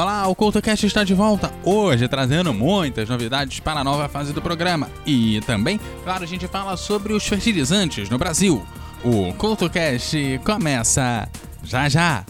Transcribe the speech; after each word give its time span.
Olá, 0.00 0.26
o 0.28 0.34
CoutoCast 0.34 0.86
está 0.86 1.04
de 1.04 1.12
volta 1.12 1.52
hoje 1.62 2.08
trazendo 2.08 2.54
muitas 2.54 3.06
novidades 3.06 3.60
para 3.60 3.80
a 3.80 3.84
nova 3.84 4.08
fase 4.08 4.32
do 4.32 4.40
programa. 4.40 4.88
E 5.04 5.42
também, 5.42 5.78
claro, 6.02 6.24
a 6.24 6.26
gente 6.26 6.48
fala 6.48 6.74
sobre 6.74 7.12
os 7.12 7.26
fertilizantes 7.26 8.08
no 8.08 8.16
Brasil. 8.16 8.64
O 9.04 9.34
CoutoCast 9.34 10.40
começa 10.42 11.28
já 11.62 11.86
já! 11.86 12.24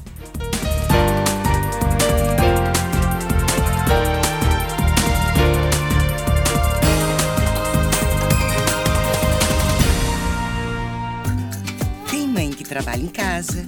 Tem 12.10 12.26
mãe 12.26 12.50
que 12.50 12.64
trabalha 12.64 13.00
em 13.00 13.06
casa. 13.06 13.64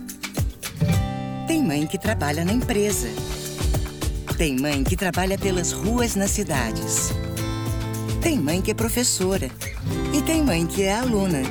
Tem 1.46 1.62
mãe 1.62 1.86
que 1.86 1.96
trabalha 1.96 2.44
na 2.44 2.52
empresa. 2.52 3.31
Tem 4.42 4.58
mãe 4.58 4.82
que 4.82 4.96
trabalha 4.96 5.38
pelas 5.38 5.70
ruas 5.70 6.16
nas 6.16 6.32
cidades. 6.32 7.12
Tem 8.20 8.40
mãe 8.40 8.60
que 8.60 8.72
é 8.72 8.74
professora. 8.74 9.48
E 10.12 10.20
tem 10.20 10.42
mãe 10.42 10.66
que 10.66 10.82
é 10.82 10.92
aluna. 10.92 11.42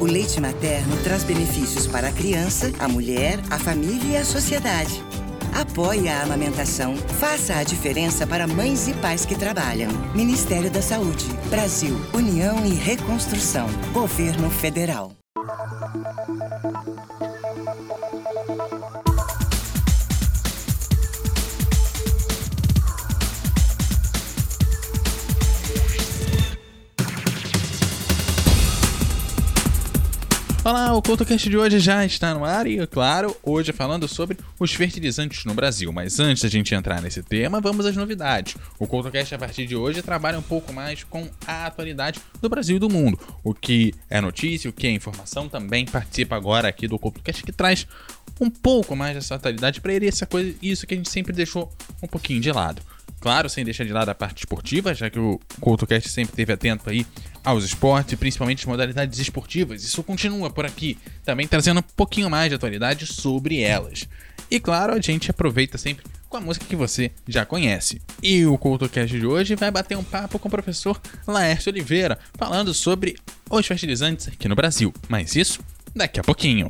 O 0.00 0.06
leite 0.06 0.40
materno 0.40 0.96
traz 1.04 1.22
benefícios 1.22 1.86
para 1.86 2.08
a 2.08 2.10
criança, 2.10 2.72
a 2.78 2.88
mulher, 2.88 3.38
a 3.50 3.58
família 3.58 4.12
e 4.12 4.16
a 4.16 4.24
sociedade. 4.24 5.04
Apoie 5.52 6.08
a 6.08 6.22
amamentação. 6.22 6.96
Faça 6.96 7.56
a 7.56 7.62
diferença 7.62 8.26
para 8.26 8.46
mães 8.46 8.88
e 8.88 8.94
pais 8.94 9.26
que 9.26 9.36
trabalham. 9.36 9.90
Ministério 10.14 10.70
da 10.70 10.80
Saúde. 10.80 11.26
Brasil. 11.50 11.94
União 12.14 12.64
e 12.64 12.72
Reconstrução. 12.72 13.66
Governo 13.92 14.48
Federal. 14.48 15.17
Olá, 30.68 30.92
o 30.92 31.00
CoutoCast 31.00 31.48
de 31.48 31.56
hoje 31.56 31.78
já 31.78 32.04
está 32.04 32.34
no 32.34 32.44
ar 32.44 32.66
e, 32.66 32.86
claro, 32.86 33.34
hoje 33.42 33.72
falando 33.72 34.06
sobre 34.06 34.36
os 34.60 34.70
fertilizantes 34.74 35.46
no 35.46 35.54
Brasil. 35.54 35.90
Mas 35.90 36.20
antes 36.20 36.42
da 36.42 36.48
gente 36.50 36.74
entrar 36.74 37.00
nesse 37.00 37.22
tema, 37.22 37.58
vamos 37.58 37.86
às 37.86 37.96
novidades. 37.96 38.54
O 38.78 38.86
CoutoCast, 38.86 39.34
a 39.34 39.38
partir 39.38 39.66
de 39.66 39.74
hoje, 39.74 40.02
trabalha 40.02 40.38
um 40.38 40.42
pouco 40.42 40.70
mais 40.70 41.04
com 41.04 41.26
a 41.46 41.64
atualidade 41.64 42.20
do 42.42 42.50
Brasil 42.50 42.76
e 42.76 42.78
do 42.78 42.90
mundo. 42.90 43.18
O 43.42 43.54
que 43.54 43.94
é 44.10 44.20
notícia, 44.20 44.68
o 44.68 44.72
que 44.74 44.86
é 44.86 44.90
informação, 44.90 45.48
também 45.48 45.86
participa 45.86 46.36
agora 46.36 46.68
aqui 46.68 46.86
do 46.86 46.98
CoutoCast, 46.98 47.44
que 47.44 47.52
traz 47.52 47.86
um 48.38 48.50
pouco 48.50 48.94
mais 48.94 49.14
dessa 49.14 49.36
atualidade 49.36 49.80
para 49.80 49.94
ele 49.94 50.06
essa 50.06 50.26
coisa, 50.26 50.54
isso 50.60 50.86
que 50.86 50.92
a 50.92 50.98
gente 50.98 51.08
sempre 51.08 51.32
deixou 51.32 51.72
um 52.02 52.06
pouquinho 52.06 52.42
de 52.42 52.52
lado. 52.52 52.82
Claro, 53.20 53.48
sem 53.48 53.64
deixar 53.64 53.84
de 53.84 53.92
lado 53.92 54.08
a 54.08 54.14
parte 54.14 54.38
esportiva, 54.38 54.94
já 54.94 55.10
que 55.10 55.18
o 55.18 55.40
CoutoCast 55.60 56.08
sempre 56.08 56.32
esteve 56.32 56.52
atento 56.52 56.88
aí 56.88 57.06
aos 57.44 57.64
esportes, 57.64 58.18
principalmente 58.18 58.60
as 58.60 58.66
modalidades 58.66 59.18
esportivas. 59.18 59.82
Isso 59.82 60.02
continua 60.02 60.50
por 60.50 60.64
aqui, 60.64 60.96
também 61.24 61.46
trazendo 61.46 61.80
um 61.80 61.82
pouquinho 61.96 62.30
mais 62.30 62.48
de 62.48 62.54
atualidade 62.54 63.06
sobre 63.06 63.60
elas. 63.60 64.08
E 64.50 64.60
claro, 64.60 64.94
a 64.94 65.00
gente 65.00 65.30
aproveita 65.30 65.76
sempre 65.76 66.04
com 66.28 66.36
a 66.36 66.40
música 66.40 66.66
que 66.66 66.76
você 66.76 67.10
já 67.26 67.44
conhece. 67.44 68.00
E 68.22 68.44
o 68.46 68.56
CoutoCast 68.56 69.18
de 69.18 69.26
hoje 69.26 69.56
vai 69.56 69.70
bater 69.70 69.96
um 69.96 70.04
papo 70.04 70.38
com 70.38 70.48
o 70.48 70.50
professor 70.50 71.00
Laércio 71.26 71.70
Oliveira, 71.70 72.18
falando 72.34 72.72
sobre 72.72 73.16
os 73.50 73.66
fertilizantes 73.66 74.28
aqui 74.28 74.48
no 74.48 74.54
Brasil. 74.54 74.92
Mas 75.08 75.34
isso 75.34 75.60
daqui 75.94 76.20
a 76.20 76.24
pouquinho. 76.24 76.68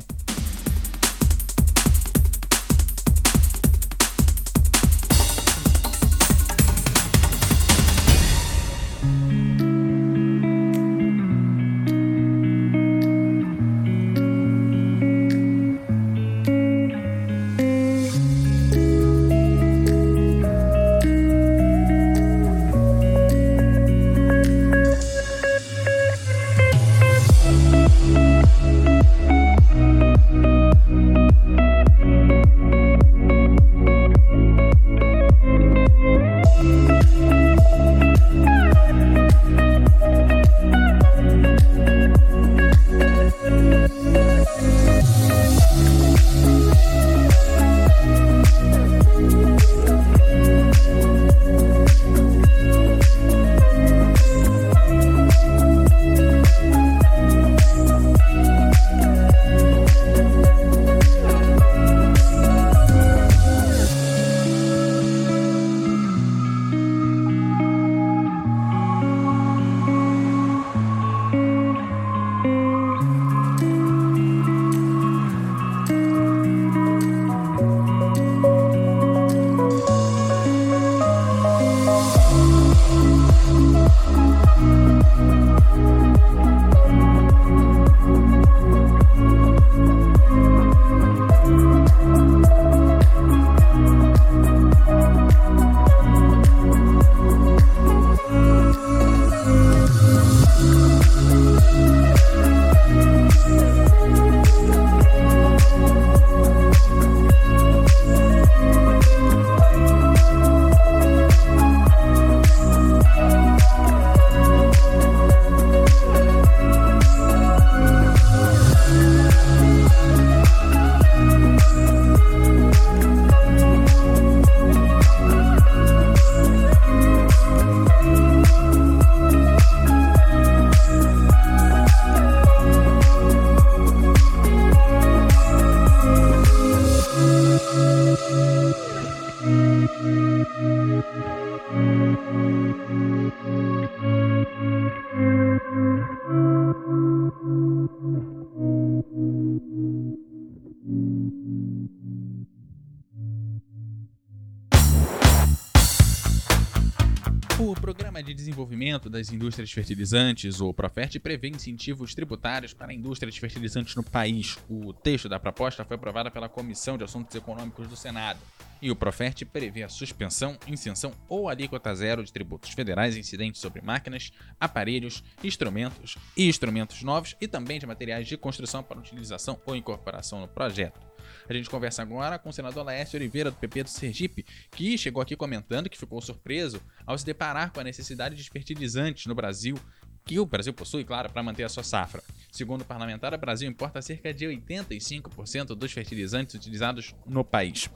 Das 159.09 159.31
Indústrias 159.31 159.71
Fertilizantes, 159.71 160.61
o 160.61 160.71
Profert, 160.71 161.19
prevê 161.19 161.49
incentivos 161.49 162.13
tributários 162.13 162.73
para 162.73 162.91
a 162.91 162.93
indústria 162.93 163.31
de 163.31 163.39
fertilizantes 163.39 163.95
no 163.95 164.03
país. 164.03 164.59
O 164.69 164.93
texto 164.93 165.27
da 165.27 165.39
proposta 165.39 165.83
foi 165.83 165.95
aprovado 165.95 166.29
pela 166.29 166.47
Comissão 166.47 166.95
de 166.95 167.03
Assuntos 167.03 167.35
Econômicos 167.35 167.87
do 167.87 167.95
Senado. 167.95 168.39
E 168.81 168.89
o 168.89 168.95
Profert 168.95 169.45
prevê 169.45 169.83
a 169.83 169.89
suspensão, 169.89 170.57
isenção 170.67 171.13
ou 171.27 171.49
alíquota 171.49 171.93
zero 171.93 172.23
de 172.23 172.31
tributos 172.31 172.71
federais 172.71 173.17
incidentes 173.17 173.59
sobre 173.59 173.81
máquinas, 173.81 174.31
aparelhos, 174.59 175.23
instrumentos 175.43 176.17
e 176.35 176.47
instrumentos 176.47 177.03
novos 177.03 177.35
e 177.41 177.47
também 177.47 177.79
de 177.79 177.85
materiais 177.85 178.27
de 178.27 178.37
construção 178.37 178.81
para 178.81 178.99
utilização 178.99 179.59
ou 179.65 179.75
incorporação 179.75 180.39
no 180.39 180.47
projeto. 180.47 180.99
A 181.47 181.53
gente 181.53 181.69
conversa 181.69 182.01
agora 182.01 182.39
com 182.39 182.49
o 182.49 182.53
senador 182.53 182.85
Laércio 182.85 183.17
Oliveira, 183.17 183.51
do 183.51 183.57
PP 183.57 183.83
do 183.83 183.89
Sergipe, 183.89 184.45
que 184.71 184.97
chegou 184.97 185.21
aqui 185.21 185.35
comentando 185.35 185.89
que 185.89 185.97
ficou 185.97 186.21
surpreso 186.21 186.81
ao 187.05 187.17
se 187.17 187.25
deparar 187.25 187.71
com 187.71 187.79
a 187.79 187.83
necessidade 187.83 188.35
de 188.35 188.49
fertilizantes 188.49 189.25
no 189.25 189.35
Brasil 189.35 189.77
que 190.25 190.39
o 190.39 190.45
Brasil 190.45 190.71
possui, 190.71 191.03
claro, 191.03 191.27
para 191.31 191.41
manter 191.41 191.63
a 191.63 191.69
sua 191.69 191.81
safra. 191.81 192.21
Segundo 192.51 192.81
o 192.81 192.85
parlamentar, 192.85 193.33
o 193.33 193.37
Brasil 193.37 193.67
importa 193.67 193.99
cerca 193.99 194.31
de 194.31 194.45
85% 194.45 195.67
dos 195.75 195.91
fertilizantes 195.91 196.53
utilizados 196.53 197.15
no 197.25 197.43
país. 197.43 197.89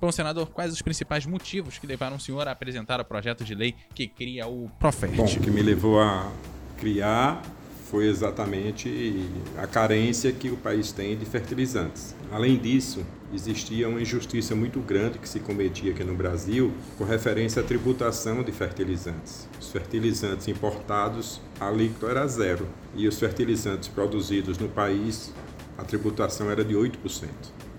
Bom, 0.00 0.12
senador, 0.12 0.48
quais 0.48 0.72
os 0.72 0.82
principais 0.82 1.24
motivos 1.24 1.78
que 1.78 1.86
levaram 1.86 2.16
o 2.16 2.20
senhor 2.20 2.46
a 2.46 2.52
apresentar 2.52 3.00
o 3.00 3.04
projeto 3.04 3.44
de 3.44 3.54
lei 3.54 3.74
que 3.94 4.06
cria 4.06 4.46
o 4.46 4.70
Profert? 4.78 5.14
Bom, 5.14 5.24
o 5.24 5.40
que 5.40 5.50
me 5.50 5.62
levou 5.62 6.00
a 6.00 6.30
criar 6.78 7.42
foi 7.90 8.06
exatamente 8.06 9.24
a 9.56 9.66
carência 9.66 10.32
que 10.32 10.50
o 10.50 10.56
país 10.56 10.90
tem 10.90 11.16
de 11.16 11.24
fertilizantes. 11.24 12.14
Além 12.32 12.58
disso, 12.58 13.06
existia 13.32 13.88
uma 13.88 14.00
injustiça 14.00 14.54
muito 14.54 14.80
grande 14.80 15.18
que 15.18 15.28
se 15.28 15.38
cometia 15.38 15.92
aqui 15.92 16.02
no 16.02 16.14
Brasil 16.14 16.72
com 16.98 17.04
referência 17.04 17.62
à 17.62 17.64
tributação 17.64 18.42
de 18.42 18.50
fertilizantes. 18.50 19.48
Os 19.60 19.70
fertilizantes 19.70 20.48
importados, 20.48 21.40
a 21.60 21.68
alíquota 21.68 22.06
era 22.06 22.26
zero, 22.26 22.68
e 22.96 23.06
os 23.06 23.18
fertilizantes 23.18 23.88
produzidos 23.88 24.58
no 24.58 24.68
país, 24.68 25.32
a 25.78 25.84
tributação 25.84 26.50
era 26.50 26.64
de 26.64 26.74
8%. 26.74 27.28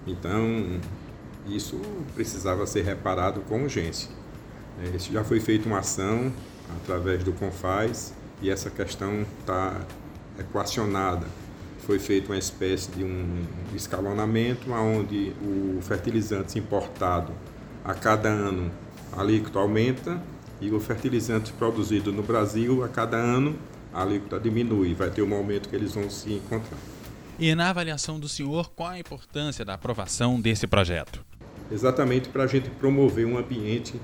Então, 0.08 0.80
isso 1.48 1.80
precisava 2.14 2.66
ser 2.66 2.84
reparado 2.84 3.42
com 3.42 3.64
urgência. 3.64 4.10
É, 4.84 4.96
isso 4.96 5.12
já 5.12 5.24
foi 5.24 5.40
feita 5.40 5.68
uma 5.68 5.80
ação 5.80 6.32
através 6.82 7.24
do 7.24 7.32
Confaz 7.34 8.14
e 8.42 8.50
essa 8.50 8.70
questão 8.70 9.26
está 9.40 9.82
equacionada. 10.40 11.28
Foi 11.80 12.00
feita 12.00 12.32
uma 12.32 12.38
espécie 12.38 12.92
de 12.92 13.04
um 13.04 13.44
escalonamento 13.76 14.72
onde 14.72 15.34
o 15.42 15.80
fertilizante 15.82 16.58
importado 16.58 17.32
a 17.84 17.94
cada 17.94 18.30
ano 18.30 18.72
a 19.14 19.22
alíquota 19.22 19.60
aumenta 19.60 20.22
e 20.60 20.72
o 20.72 20.80
fertilizante 20.80 21.54
produzido 21.54 22.12
no 22.12 22.24
Brasil 22.24 22.84
a 22.84 22.88
cada 22.88 23.18
ano 23.18 23.56
a 23.94 24.02
alíquota 24.02 24.40
diminui. 24.40 24.94
Vai 24.94 25.10
ter 25.10 25.22
um 25.22 25.28
momento 25.28 25.70
que 25.70 25.76
eles 25.76 25.94
vão 25.94 26.10
se 26.10 26.34
encontrar. 26.34 26.80
E 27.38 27.54
na 27.54 27.70
avaliação 27.70 28.20
do 28.20 28.30
senhor, 28.30 28.72
qual 28.72 28.90
a 28.90 29.00
importância 29.00 29.64
da 29.64 29.74
aprovação 29.74 30.40
desse 30.40 30.66
projeto? 30.68 31.24
Exatamente 31.72 32.30
para 32.30 32.44
a 32.44 32.48
gente 32.48 32.70
promover 32.70 33.26
um 33.26 33.38
ambiente 33.38 34.00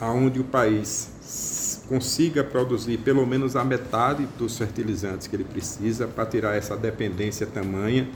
onde 0.00 0.40
o 0.40 0.44
país 0.44 1.82
consiga 1.88 2.42
produzir 2.42 2.98
pelo 2.98 3.26
menos 3.26 3.54
a 3.54 3.64
metade 3.64 4.26
dos 4.38 4.56
fertilizantes 4.56 5.26
que 5.26 5.36
ele 5.36 5.44
precisa 5.44 6.06
para 6.06 6.24
tirar 6.26 6.56
essa 6.56 6.76
dependência 6.76 7.46
tamanha, 7.46 8.08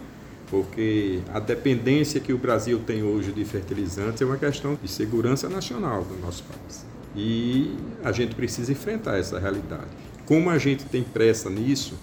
porque 0.50 1.20
a 1.32 1.38
dependência 1.38 2.20
que 2.20 2.32
o 2.32 2.38
Brasil 2.38 2.80
tem 2.86 3.02
hoje 3.02 3.32
de 3.32 3.44
fertilizantes 3.44 4.22
é 4.22 4.24
uma 4.24 4.36
questão 4.36 4.78
de 4.80 4.88
segurança 4.88 5.48
nacional 5.48 6.04
do 6.04 6.16
nosso 6.20 6.44
país. 6.44 6.86
E 7.14 7.76
a 8.04 8.12
gente 8.12 8.34
precisa 8.34 8.72
enfrentar 8.72 9.18
essa 9.18 9.38
realidade. 9.38 9.88
Como 10.24 10.50
a 10.50 10.58
gente 10.58 10.84
tem 10.84 11.02
pressa 11.02 11.48
nisso, 11.48 11.94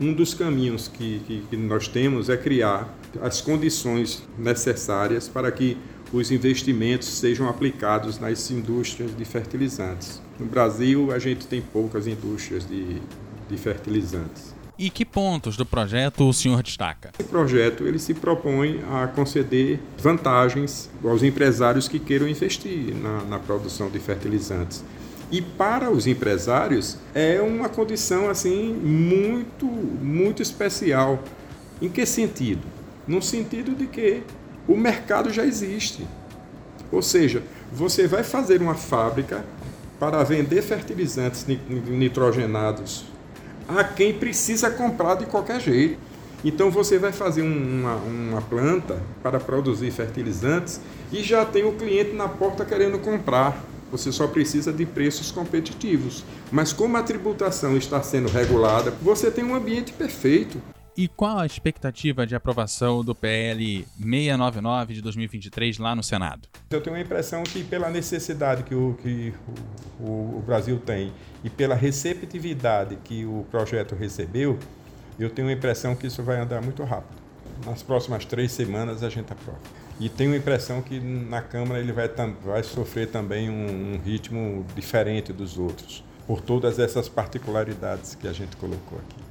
um 0.00 0.12
dos 0.12 0.32
caminhos 0.32 0.88
que, 0.88 1.20
que, 1.26 1.44
que 1.50 1.56
nós 1.56 1.86
temos 1.86 2.28
é 2.28 2.36
criar 2.36 2.96
as 3.20 3.40
condições 3.40 4.22
necessárias 4.38 5.28
para 5.28 5.50
que 5.52 5.76
os 6.12 6.30
investimentos 6.30 7.08
sejam 7.08 7.48
aplicados 7.48 8.18
nas 8.18 8.50
indústrias 8.50 9.16
de 9.16 9.24
fertilizantes. 9.24 10.20
No 10.38 10.46
Brasil, 10.46 11.12
a 11.12 11.18
gente 11.18 11.46
tem 11.46 11.60
poucas 11.60 12.06
indústrias 12.06 12.66
de, 12.66 13.00
de 13.48 13.56
fertilizantes. 13.56 14.54
E 14.78 14.88
que 14.88 15.04
pontos 15.04 15.58
do 15.58 15.66
projeto 15.66 16.26
o 16.26 16.32
senhor 16.32 16.62
destaca? 16.62 17.10
O 17.20 17.24
projeto 17.24 17.86
ele 17.86 17.98
se 17.98 18.14
propõe 18.14 18.80
a 18.90 19.06
conceder 19.08 19.78
vantagens 19.98 20.88
aos 21.04 21.22
empresários 21.22 21.86
que 21.86 21.98
queiram 21.98 22.26
investir 22.26 22.94
na, 22.96 23.22
na 23.24 23.38
produção 23.38 23.90
de 23.90 23.98
fertilizantes. 23.98 24.82
E 25.30 25.42
para 25.42 25.90
os 25.90 26.06
empresários 26.06 26.96
é 27.14 27.42
uma 27.42 27.68
condição 27.68 28.30
assim 28.30 28.72
muito 28.72 29.66
muito 29.66 30.40
especial. 30.42 31.22
Em 31.80 31.90
que 31.90 32.06
sentido? 32.06 32.66
No 33.06 33.20
sentido 33.20 33.74
de 33.74 33.86
que 33.86 34.22
o 34.70 34.76
mercado 34.76 35.32
já 35.32 35.44
existe. 35.44 36.06
Ou 36.92 37.02
seja, 37.02 37.42
você 37.72 38.06
vai 38.06 38.22
fazer 38.22 38.62
uma 38.62 38.74
fábrica 38.74 39.44
para 39.98 40.22
vender 40.22 40.62
fertilizantes 40.62 41.44
nitrogenados 41.44 43.04
a 43.68 43.82
quem 43.82 44.14
precisa 44.14 44.70
comprar 44.70 45.16
de 45.16 45.26
qualquer 45.26 45.60
jeito. 45.60 45.98
Então 46.44 46.70
você 46.70 46.98
vai 46.98 47.10
fazer 47.10 47.42
uma, 47.42 47.96
uma 47.96 48.40
planta 48.42 49.02
para 49.22 49.40
produzir 49.40 49.90
fertilizantes 49.90 50.80
e 51.12 51.22
já 51.22 51.44
tem 51.44 51.64
o 51.64 51.72
cliente 51.72 52.12
na 52.12 52.28
porta 52.28 52.64
querendo 52.64 52.98
comprar. 53.00 53.64
Você 53.90 54.12
só 54.12 54.28
precisa 54.28 54.72
de 54.72 54.86
preços 54.86 55.32
competitivos. 55.32 56.24
Mas 56.50 56.72
como 56.72 56.96
a 56.96 57.02
tributação 57.02 57.76
está 57.76 58.00
sendo 58.02 58.28
regulada, 58.28 58.94
você 59.02 59.32
tem 59.32 59.44
um 59.44 59.54
ambiente 59.54 59.92
perfeito. 59.92 60.62
E 60.96 61.06
qual 61.06 61.38
a 61.38 61.46
expectativa 61.46 62.26
de 62.26 62.34
aprovação 62.34 63.04
do 63.04 63.14
PL 63.14 63.86
699 63.96 64.94
de 64.94 65.00
2023 65.00 65.78
lá 65.78 65.94
no 65.94 66.02
Senado? 66.02 66.48
Eu 66.70 66.82
tenho 66.82 66.96
a 66.96 67.00
impressão 67.00 67.44
que, 67.44 67.62
pela 67.62 67.88
necessidade 67.88 68.64
que 68.64 68.74
o, 68.74 68.94
que 69.00 69.32
o, 70.00 70.38
o 70.38 70.42
Brasil 70.44 70.78
tem 70.78 71.12
e 71.44 71.48
pela 71.48 71.74
receptividade 71.74 72.96
que 73.04 73.24
o 73.24 73.46
projeto 73.50 73.94
recebeu, 73.94 74.58
eu 75.18 75.30
tenho 75.30 75.48
a 75.48 75.52
impressão 75.52 75.94
que 75.94 76.06
isso 76.06 76.22
vai 76.22 76.40
andar 76.40 76.60
muito 76.60 76.82
rápido. 76.82 77.20
Nas 77.64 77.82
próximas 77.82 78.24
três 78.24 78.50
semanas 78.52 79.02
a 79.02 79.08
gente 79.08 79.32
aprova. 79.32 79.60
E 80.00 80.08
tenho 80.08 80.32
a 80.32 80.36
impressão 80.36 80.82
que 80.82 80.98
na 80.98 81.42
Câmara 81.42 81.78
ele 81.78 81.92
vai, 81.92 82.08
vai 82.42 82.62
sofrer 82.62 83.08
também 83.08 83.48
um, 83.48 83.94
um 83.94 83.98
ritmo 83.98 84.66
diferente 84.74 85.32
dos 85.32 85.56
outros, 85.58 86.02
por 86.26 86.40
todas 86.40 86.78
essas 86.78 87.08
particularidades 87.08 88.14
que 88.14 88.26
a 88.26 88.32
gente 88.32 88.56
colocou 88.56 88.98
aqui. 88.98 89.29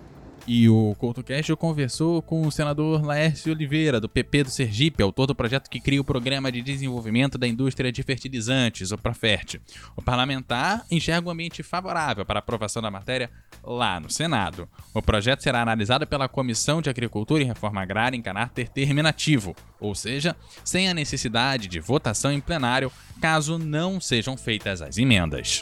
E 0.51 0.67
o 0.67 0.95
CoutoCast 0.97 1.55
conversou 1.57 2.23
com 2.23 2.41
o 2.41 2.51
senador 2.51 3.05
Laércio 3.05 3.53
Oliveira, 3.53 4.01
do 4.01 4.09
PP 4.09 4.45
do 4.45 4.49
Sergipe, 4.49 5.03
autor 5.03 5.27
do 5.27 5.35
projeto 5.35 5.69
que 5.69 5.79
cria 5.79 6.01
o 6.01 6.03
Programa 6.03 6.51
de 6.51 6.59
Desenvolvimento 6.63 7.37
da 7.37 7.47
Indústria 7.47 7.91
de 7.91 8.01
Fertilizantes, 8.01 8.91
o 8.91 8.97
Profert. 8.97 9.59
O 9.95 10.01
parlamentar 10.01 10.87
enxerga 10.89 11.27
um 11.27 11.31
ambiente 11.31 11.61
favorável 11.61 12.25
para 12.25 12.39
aprovação 12.39 12.81
da 12.81 12.89
matéria 12.89 13.29
lá 13.63 13.99
no 13.99 14.09
Senado. 14.09 14.67
O 14.91 15.03
projeto 15.03 15.43
será 15.43 15.61
analisado 15.61 16.07
pela 16.07 16.27
Comissão 16.27 16.81
de 16.81 16.89
Agricultura 16.89 17.43
e 17.43 17.45
Reforma 17.45 17.83
Agrária 17.83 18.17
em 18.17 18.21
caráter 18.23 18.69
terminativo, 18.69 19.55
ou 19.79 19.93
seja, 19.93 20.35
sem 20.65 20.89
a 20.89 20.95
necessidade 20.95 21.67
de 21.67 21.79
votação 21.79 22.31
em 22.31 22.41
plenário 22.41 22.91
caso 23.21 23.59
não 23.59 24.01
sejam 24.01 24.35
feitas 24.35 24.81
as 24.81 24.97
emendas. 24.97 25.61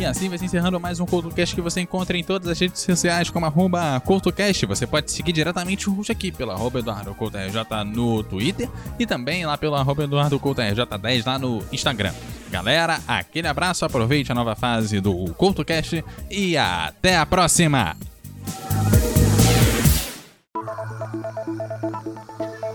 E 0.00 0.04
assim 0.06 0.30
vai 0.30 0.38
se 0.38 0.46
encerrando 0.46 0.80
mais 0.80 0.98
um 0.98 1.04
CoutoCast 1.04 1.54
que 1.54 1.60
você 1.60 1.82
encontra 1.82 2.16
em 2.16 2.24
todas 2.24 2.48
as 2.48 2.58
redes 2.58 2.80
sociais 2.80 3.28
como 3.28 3.44
arroba 3.44 4.00
CoutoCast. 4.00 4.64
Você 4.64 4.86
pode 4.86 5.12
seguir 5.12 5.30
diretamente 5.30 5.90
o 5.90 5.92
Rush 5.92 6.08
aqui 6.08 6.32
pela 6.32 6.54
arroba 6.54 6.78
Eduardo 6.78 7.14
no 7.94 8.22
Twitter 8.22 8.66
e 8.98 9.04
também 9.04 9.44
lá 9.44 9.58
pela 9.58 9.80
arroba 9.80 10.04
Eduardo 10.04 10.40
RJ10 10.40 11.26
lá 11.26 11.38
no 11.38 11.62
Instagram. 11.70 12.14
Galera, 12.50 12.98
aquele 13.06 13.46
abraço, 13.46 13.84
aproveite 13.84 14.32
a 14.32 14.34
nova 14.34 14.56
fase 14.56 15.02
do 15.02 15.34
CoutoCast 15.34 16.02
e 16.30 16.56
até 16.56 17.18
a 17.18 17.26
próxima! 17.26 17.94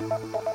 Thank 0.07 0.45
you. 0.47 0.54